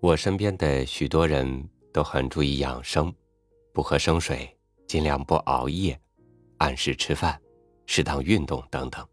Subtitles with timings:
[0.00, 3.12] 我身边的许多人都很注意养生，
[3.74, 4.48] 不喝生水，
[4.86, 6.00] 尽量不熬夜，
[6.56, 7.38] 按时吃饭，
[7.84, 9.06] 适当运动等等。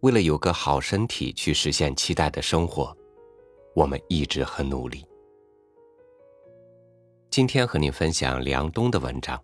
[0.00, 2.96] 为了有个好身体去实现期待的生活，
[3.72, 5.06] 我们一直很努力。
[7.30, 9.40] 今天和您分享梁冬的文章，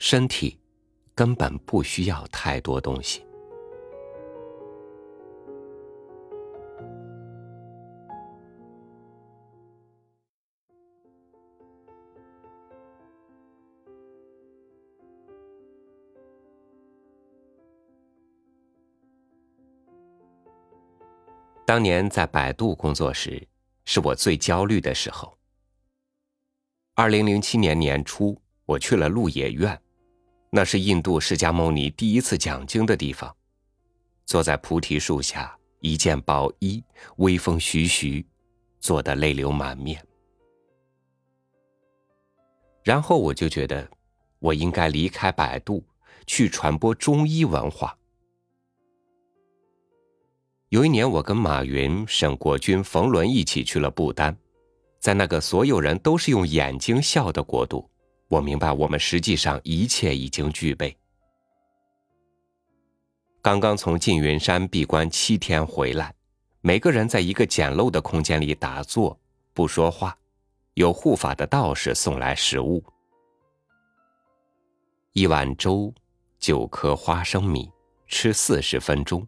[0.00, 0.58] 身体
[1.14, 3.22] 根本不需要太多东西。
[21.78, 23.46] 当年在百度工作时，
[23.84, 25.38] 是我最焦虑的时候。
[26.96, 29.80] 二零零七年年初，我去了鹿野苑，
[30.50, 33.32] 那是印度释迦牟尼第一次讲经的地方。
[34.26, 36.82] 坐在菩提树下，一件薄衣，
[37.18, 38.26] 微风徐徐，
[38.80, 40.04] 坐得泪流满面。
[42.82, 43.88] 然后我就觉得，
[44.40, 45.84] 我应该离开百度，
[46.26, 47.96] 去传播中医文化。
[50.70, 54.36] 有一年，我跟马云、沈国军、冯仑一起去了不丹，
[55.00, 57.88] 在那个所有人都是用眼睛笑的国度，
[58.28, 60.94] 我明白我们实际上一切已经具备。
[63.40, 66.14] 刚刚从缙云山闭关七天回来，
[66.60, 69.18] 每个人在一个简陋的空间里打坐，
[69.54, 70.14] 不说话，
[70.74, 72.84] 有护法的道士送来食物：
[75.14, 75.94] 一碗粥，
[76.38, 77.70] 九颗花生米，
[78.06, 79.26] 吃四十分钟。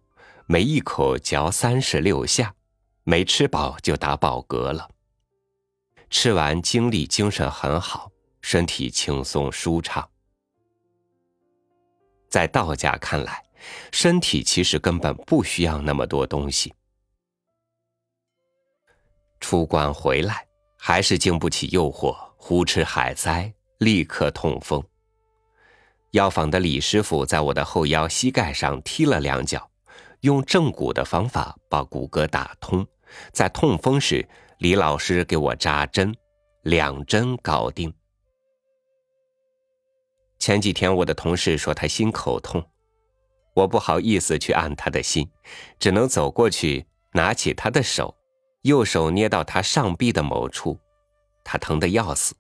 [0.53, 2.53] 每一口嚼三十六下，
[3.05, 4.91] 没吃饱就打饱嗝了。
[6.11, 8.11] 吃完精力精神很好，
[8.43, 10.11] 身体轻松舒畅。
[12.29, 13.41] 在道家看来，
[13.93, 16.75] 身体其实根本不需要那么多东西。
[19.39, 20.45] 出关回来
[20.77, 24.83] 还是经不起诱惑，胡吃海塞，立刻痛风。
[26.11, 29.65] 药房的李师傅在我的后腰膝盖上踢了两脚。
[30.21, 32.87] 用正骨的方法把骨骼打通，
[33.33, 36.15] 在痛风时，李老师给我扎针，
[36.63, 37.93] 两针搞定。
[40.39, 42.63] 前几天我的同事说他心口痛，
[43.55, 45.31] 我不好意思去按他的心，
[45.79, 48.15] 只能走过去拿起他的手，
[48.63, 50.79] 右手捏到他上臂的某处，
[51.45, 52.35] 他疼得要死，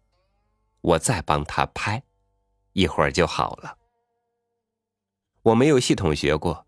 [0.82, 2.02] 我再帮他拍，
[2.72, 3.76] 一会儿就好了。
[5.42, 6.66] 我没有系统学过。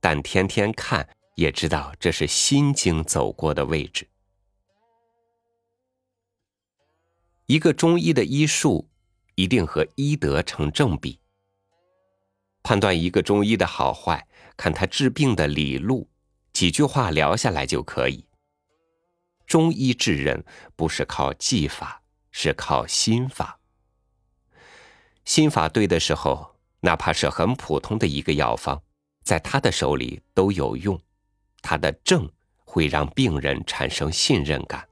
[0.00, 4.08] 但天天看也知道，这是心经走过的位置。
[7.46, 8.88] 一个中医的医术
[9.34, 11.20] 一定和医德成正比。
[12.62, 16.08] 判断一个中医的好坏，看他治病的理路，
[16.52, 18.26] 几句话聊下来就可以。
[19.46, 20.44] 中医治人
[20.76, 23.58] 不是靠技法，是靠心法。
[25.24, 28.82] 心法对的时候，哪怕是很普通的一个药方。
[29.30, 31.00] 在他的手里都有用，
[31.62, 32.28] 他的症
[32.64, 34.84] 会让病人产生信任感。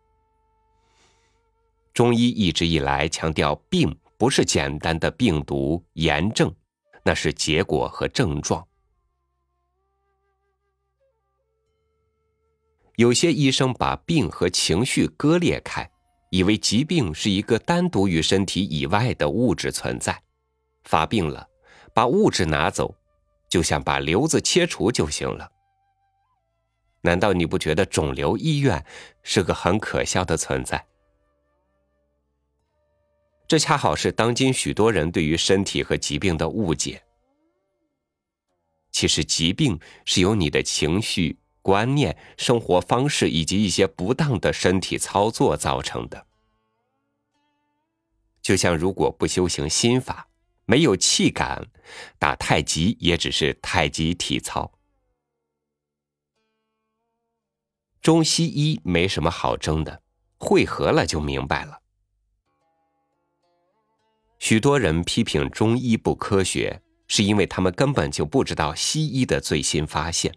[1.93, 6.54] 中医一直以来强调，病不是简单的病毒炎症，
[7.03, 8.65] 那是结果和症状。
[12.94, 15.91] 有些医生把病和情绪割裂开，
[16.31, 20.22] 以为疾病是一个单独于身体以外的物质存在，
[20.84, 21.49] 发病了，
[21.93, 22.94] 把物质拿走。
[23.49, 25.51] 就像把瘤子切除就行了。
[27.03, 28.85] 难道你不觉得肿瘤医院
[29.23, 30.87] 是个很可笑的存在？
[33.47, 37.03] 这恰好是当今许多人对于身体和疾病的误解。
[38.91, 46.27] 其实疾病是由你的情绪、观念、生活方式以及一些不当的身体操作造成的。
[48.43, 50.28] 就像如果不修行心法。
[50.71, 51.67] 没有气感，
[52.19, 54.70] 打太极也只是太极体操。
[58.03, 60.03] 中西医没什么好争的，
[60.37, 61.81] 会合了就明白了。
[64.38, 70.35] 许多人批评中医不科学，是因为他们根本就不知道西医的最新发现。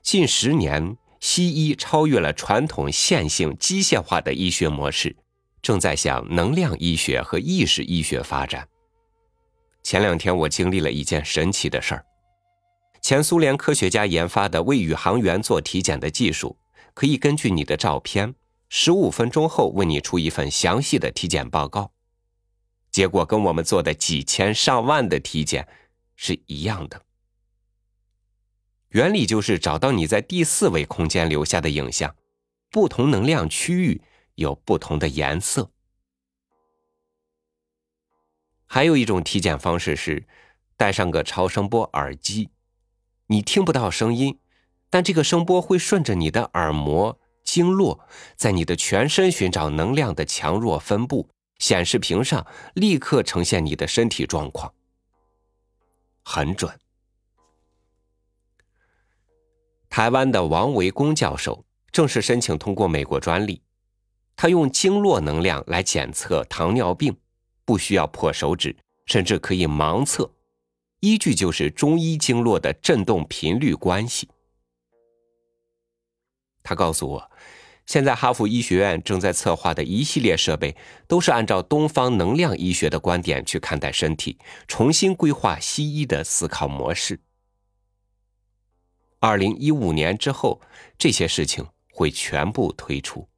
[0.00, 5.16] 近十年，西医超越了传统线性机械化的医学模式，
[5.60, 8.68] 正在向能量医学和意识医学发展。
[9.88, 12.04] 前两天我经历了一件神奇的事儿。
[13.00, 16.58] 前苏联科学家研发的为宇航员做体检的技术，
[16.92, 18.34] 可以根据你的照片，
[18.68, 21.90] 十五分钟后为你出一份详细的体检报告。
[22.90, 25.66] 结果跟我们做的几千上万的体检
[26.16, 27.00] 是一样的。
[28.90, 32.14] 原理就是找到你在第四维空间留下的影像，
[32.70, 34.02] 不同能量区域
[34.34, 35.70] 有不同的颜色。
[38.68, 40.28] 还有一种体检方式是
[40.76, 42.50] 戴上个超声波耳机，
[43.26, 44.38] 你听不到声音，
[44.88, 48.06] 但这个声波会顺着你的耳膜、经络，
[48.36, 51.28] 在你的全身寻找能量的强弱分布。
[51.58, 54.72] 显示屏上立刻呈现你的身体状况，
[56.22, 56.72] 很准。
[59.90, 63.60] 台湾的王维公教授正式申请通过美国专利，
[64.36, 67.16] 他用经络能量来检测糖尿病，
[67.68, 68.74] 不需要破手指，
[69.04, 70.32] 甚至可以盲测，
[71.00, 74.30] 依据就是中医经络的振动频率关系。
[76.62, 77.30] 他告诉我。
[77.84, 80.74] 现在，哈佛医学院正在策划的一系列设备，
[81.06, 87.20] 都是按照东方能量医学的观点去看待身体，重新规划西医的思考模式。
[89.20, 90.60] 二零一五年之后，
[90.96, 93.28] 这些事情会全部推出。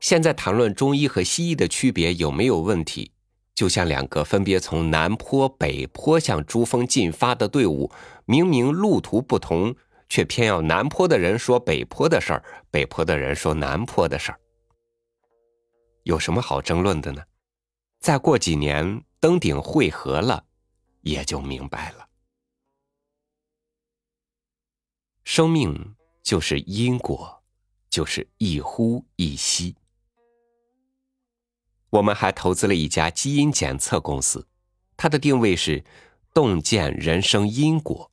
[0.00, 3.10] 现在谈论中医和西医的区别有没有问题，
[3.54, 7.90] 就像两个分别从南坡、北坡向珠峰进发的队伍，
[8.24, 9.74] 明明路途不同。
[10.10, 14.40] 却偏要南坡的人说北坡的事儿，北坡的人说南坡的事儿，
[16.04, 17.22] 有什么好争论的呢？
[18.00, 20.42] 再过几年登顶汇合了，
[21.02, 22.08] 也就明白了。
[25.24, 27.42] 生命就是因果，
[27.90, 29.76] 就是一呼一吸。
[31.90, 34.46] 我们还投资了一家基因检测公司，
[34.96, 35.84] 它的定位是
[36.34, 38.10] 洞见人生因果。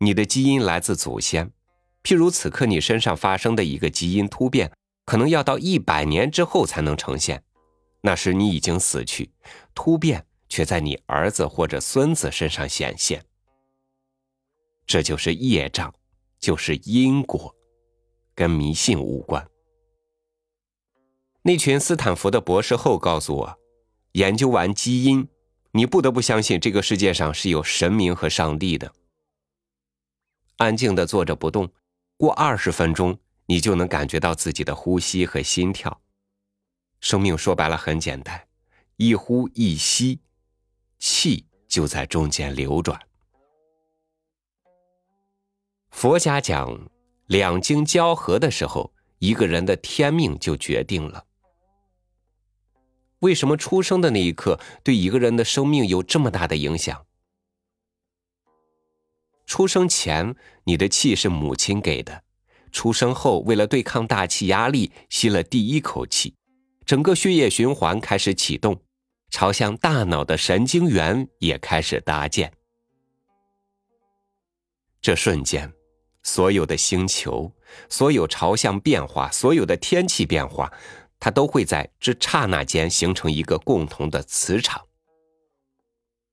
[0.00, 1.50] 你的基因来自祖先，
[2.02, 4.70] 譬如此刻你身上发生的一个基因突变，
[5.04, 7.42] 可能要到一百年之后才能呈现。
[8.02, 9.32] 那时你已经死去，
[9.74, 13.24] 突变却在你儿子或者孙子身上显现。
[14.86, 15.92] 这就是业障，
[16.38, 17.54] 就是因果，
[18.34, 19.46] 跟迷信无关。
[21.42, 23.58] 那群斯坦福的博士后告诉我，
[24.12, 25.28] 研究完基因，
[25.72, 28.92] 你不得不相信这个世界上是有神明和上帝的。
[30.56, 31.70] 安静的坐着不动，
[32.16, 36.00] 过二十分钟，你就能感觉到自己的呼吸和心跳。
[37.00, 38.48] 生命说白了很简单，
[38.96, 40.20] 一呼一吸，
[40.98, 43.00] 气就在中间流转。
[45.90, 46.90] 佛家讲，
[47.26, 51.24] 两经交合的时候，一个人的天命就决定了。
[53.20, 57.04] 为什么出生的那一刻对一个人的生命有这么大的影响？
[59.46, 62.22] 出生前，你的气是母亲给的；
[62.70, 66.34] 出生后，为了对抗大气压力，吸了第一口气，
[66.84, 68.82] 整个血液循环开始启动，
[69.30, 72.52] 朝向大脑的神经元也开始搭建。
[75.00, 75.72] 这瞬间，
[76.22, 77.50] 所有的星球、
[77.88, 80.70] 所有朝向变化、所有的天气变化，
[81.20, 84.86] 它都会在这刹那间形成一个共同的磁场。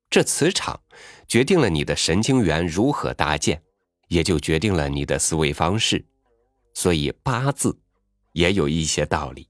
[0.10, 0.82] 这磁场
[1.28, 3.64] 决定了你的神经元如何搭建，
[4.08, 6.06] 也就决定了你的思维方式。
[6.74, 7.80] 所以八字
[8.34, 9.50] 也有一些道理。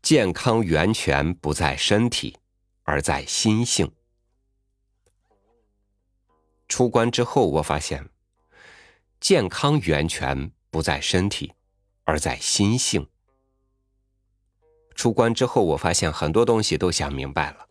[0.00, 2.36] 健康源泉不在身体，
[2.82, 3.90] 而在心性。
[6.68, 8.08] 出关之后，我发现，
[9.20, 11.52] 健康源泉不在身体，
[12.02, 13.06] 而在心性。
[14.96, 17.68] 出关之后，我发现很多东西都想明白了。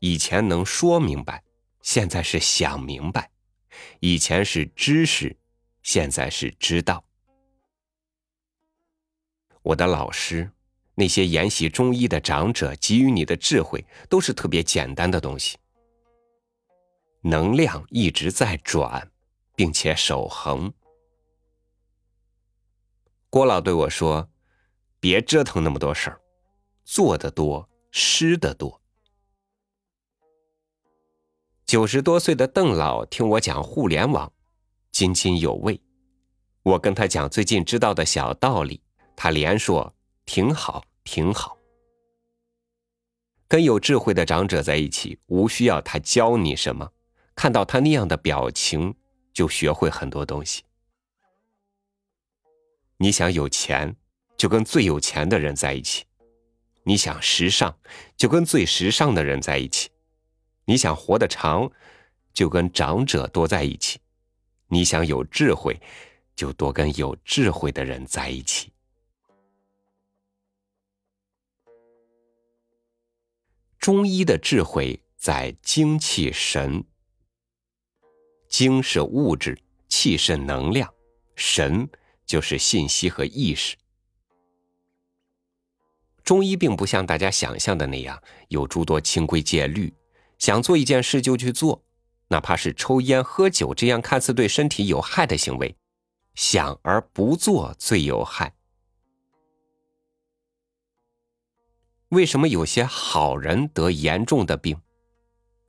[0.00, 1.44] 以前能说明白，
[1.82, 3.30] 现在是想明白；
[4.00, 5.36] 以前是知识，
[5.84, 7.04] 现在是知道。
[9.62, 10.50] 我的老师，
[10.96, 15.56] 那些研习中医的长者给予你的智慧，都是特别简单的东西。
[17.20, 19.08] 能量一直在转，
[19.54, 20.74] 并且守恒。
[23.34, 24.30] 郭老对我说。
[25.00, 26.20] 别折腾那么多事儿，
[26.84, 28.80] 做的多，失的多。
[31.66, 34.32] 九十多岁的邓老听我讲互联网，
[34.92, 35.80] 津津有味。
[36.62, 38.80] 我跟他讲最近知道的小道理，
[39.16, 39.92] 他连说
[40.24, 41.58] 挺好，挺好。
[43.48, 46.88] 跟有智慧的长者在一起，无需要他教你什么，
[47.34, 48.94] 看到他那样的表情，
[49.32, 50.62] 就学会很多东西。
[53.04, 53.94] 你想有钱？
[54.34, 56.06] 就跟最有钱的人在一起，
[56.84, 57.74] 你想时尚，
[58.16, 59.90] 就跟最时尚的人在一起；
[60.64, 61.70] 你想活得长，
[62.32, 63.98] 就跟长者多在一起；
[64.68, 65.78] 你想有智慧，
[66.34, 68.72] 就多跟有智慧的人在一起。
[73.78, 76.82] 中医的智慧在精气神。
[78.48, 79.58] 精是物质，
[79.90, 80.90] 气是能量，
[81.36, 81.86] 神
[82.26, 83.76] 就是信息和意识。
[86.22, 89.92] 中医并不像大家想象的那样有诸多清规戒律，
[90.38, 91.84] 想做一件事就去做，
[92.28, 95.76] 哪怕是抽烟喝酒这样看似对身体有害的行为，
[96.34, 98.54] 想而不做最有害。
[102.08, 104.80] 为什么有些好人得严重的病？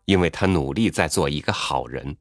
[0.05, 2.15] 因为他努力在做一个好人，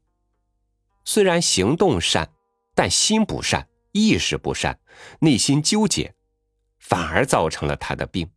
[1.03, 2.27] 虽然行动善，
[2.73, 4.81] 但心不善，意识不善，
[5.21, 6.15] 内心纠结，
[6.79, 8.29] 反而造成了他的病。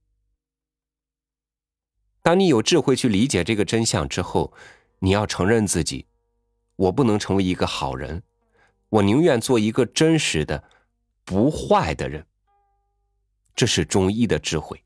[2.22, 4.54] 当你有智慧去理解这个真相之后，
[5.00, 6.06] 你要承认自己，
[6.76, 8.22] 我不能成为一个好人，
[8.88, 10.62] 我宁愿做一个真实的、
[11.24, 12.24] 不坏的人。
[13.56, 14.84] 这是中医的智慧。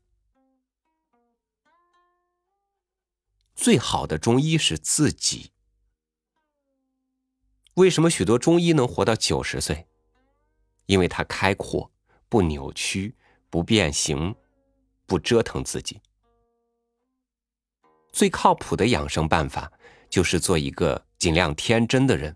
[3.53, 5.51] 最好的中医是自己。
[7.75, 9.87] 为什么许多中医能活到九十岁？
[10.85, 11.91] 因为他开阔，
[12.29, 13.15] 不扭曲，
[13.49, 14.35] 不变形，
[15.05, 15.99] 不折腾自己。
[18.11, 19.71] 最靠谱的养生办法
[20.09, 22.35] 就是做一个尽量天真的人。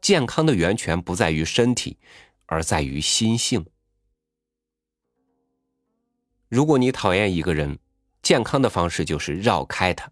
[0.00, 1.98] 健康的源泉不在于身体，
[2.46, 3.66] 而在于心性。
[6.48, 7.78] 如果你讨厌一个人，
[8.22, 10.10] 健康的方式就是绕开他。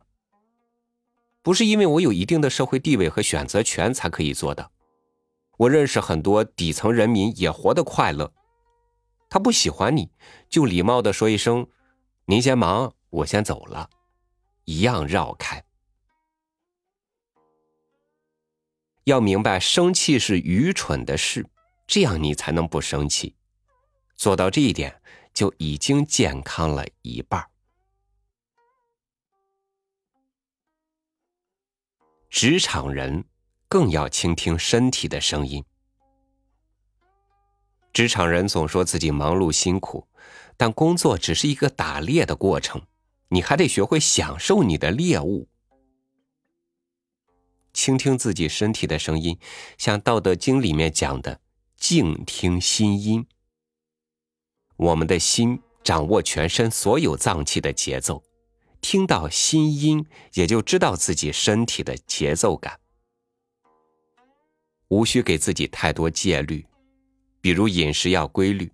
[1.43, 4.73] 不是因为我有一定的社会地位和选择权才可以做的。
[5.57, 8.33] 我认识很多底层人民也活得快乐。
[9.29, 10.11] 他不喜欢你，
[10.49, 11.67] 就礼貌的说一声
[12.27, 13.91] ：“您先忙，我先走了。”
[14.65, 15.65] 一样绕开。
[19.05, 21.49] 要明白，生气是愚蠢的事，
[21.87, 23.37] 这样你才能不生气。
[24.17, 25.01] 做到这一点，
[25.33, 27.49] 就已经健康了一半。
[32.29, 33.25] 职场人
[33.77, 35.63] 更要倾听身体的声音。
[37.93, 40.09] 职场人总说自己忙碌辛苦，
[40.57, 42.81] 但工作只是一个打猎的过程，
[43.29, 45.51] 你还得学会享受你的猎物。
[47.75, 49.39] 倾听自己身体的声音，
[49.77, 51.41] 像《道德经》里面讲的
[51.77, 53.27] “静听心音”。
[54.79, 58.25] 我们的心掌握全身所有脏器的节奏。
[58.81, 62.81] 听到心音，也就知道自己身体的节奏感。
[64.89, 66.65] 无需给自己太多戒律，
[67.41, 68.71] 比如饮食要规律。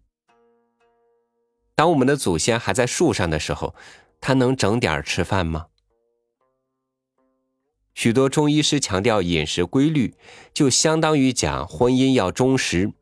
[1.74, 3.74] 当我们的祖先还在树上的时候，
[4.20, 5.68] 他能整点吃饭吗？
[7.94, 10.14] 许多中医师强调饮食规律，
[10.52, 12.92] 就相当于讲婚姻要忠实，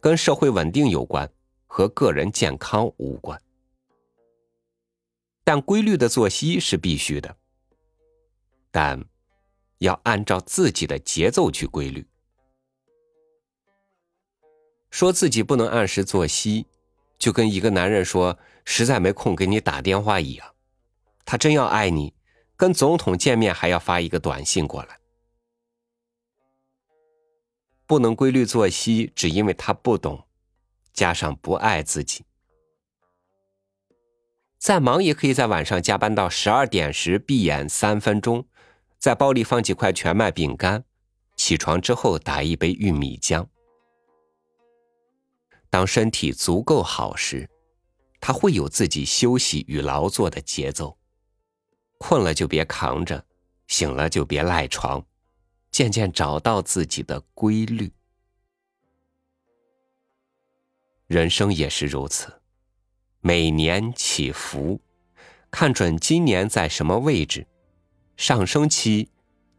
[0.00, 1.30] 跟社会稳定有关，
[1.66, 3.40] 和个人健康无关。
[5.44, 7.36] 但规律的作息是必须的，
[8.70, 9.04] 但
[9.78, 12.06] 要按照自己的节奏去规律。
[14.90, 16.66] 说自己不能按时作息，
[17.18, 20.54] 就跟一个男人说实在没空给你打电话一样。
[21.24, 22.14] 他真要爱你，
[22.56, 24.98] 跟总统见面还要发一个短信过来。
[27.86, 30.26] 不能规律作息，只因为他不懂，
[30.92, 32.24] 加上不爱自己。
[34.58, 38.46] 再忙也可以在晚上加班到十二点时闭眼三分钟，
[38.98, 40.84] 在包里放几块全麦饼干，
[41.36, 43.46] 起床之后打一杯玉米浆。
[45.78, 47.48] 当身体足够好时，
[48.20, 50.98] 他会有自己休息与劳作的节奏。
[51.98, 53.24] 困了就别扛着，
[53.68, 55.06] 醒了就别赖床，
[55.70, 57.92] 渐渐找到自己的规律。
[61.06, 62.42] 人生也是如此。
[63.20, 64.80] 每年起伏，
[65.48, 67.46] 看准今年在什么位置，
[68.16, 69.08] 上升期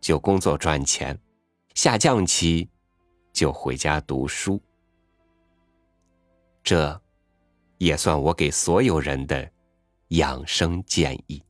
[0.02, 1.18] 就工作赚钱，
[1.76, 2.68] 下降期
[3.32, 4.62] 就回家读书。
[6.64, 7.02] 这，
[7.78, 9.52] 也算我给所有人的
[10.10, 11.44] 养生建议。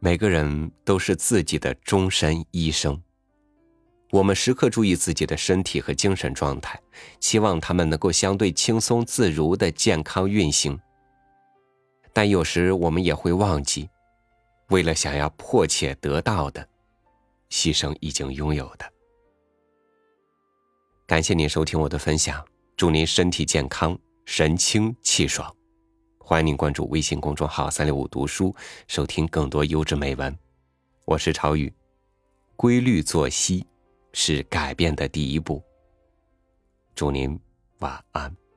[0.00, 3.02] 每个人都是自己的终身医生，
[4.10, 6.80] 我们时刻注意自己的身体和精神状态，
[7.20, 10.80] 期望他们能够相对轻松自如的健康运行。
[12.12, 13.88] 但有时我们也会忘记，
[14.68, 16.66] 为了想要迫切得到的，
[17.50, 18.84] 牺牲已经拥有的。
[21.06, 22.44] 感谢您收听我的分享，
[22.76, 25.54] 祝您身体健康，神清气爽。
[26.18, 28.54] 欢迎您关注微信公众号“三六五读书”，
[28.86, 30.36] 收听更多优质美文。
[31.06, 31.72] 我是朝雨，
[32.54, 33.66] 规律作息
[34.12, 35.62] 是改变的第一步。
[36.94, 37.40] 祝您
[37.78, 38.47] 晚安。